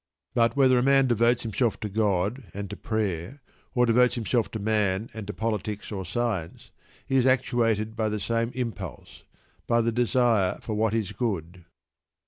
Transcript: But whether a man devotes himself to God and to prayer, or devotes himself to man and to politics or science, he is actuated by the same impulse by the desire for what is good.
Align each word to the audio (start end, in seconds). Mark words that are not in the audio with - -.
But 0.33 0.55
whether 0.55 0.79
a 0.79 0.81
man 0.81 1.05
devotes 1.05 1.43
himself 1.43 1.79
to 1.81 1.87
God 1.87 2.45
and 2.55 2.71
to 2.71 2.75
prayer, 2.75 3.39
or 3.75 3.85
devotes 3.85 4.15
himself 4.15 4.49
to 4.49 4.57
man 4.57 5.11
and 5.13 5.27
to 5.27 5.31
politics 5.33 5.91
or 5.91 6.05
science, 6.05 6.71
he 7.05 7.17
is 7.17 7.27
actuated 7.27 7.95
by 7.95 8.09
the 8.09 8.19
same 8.19 8.49
impulse 8.55 9.25
by 9.67 9.79
the 9.81 9.91
desire 9.91 10.57
for 10.59 10.73
what 10.73 10.95
is 10.95 11.11
good. 11.11 11.65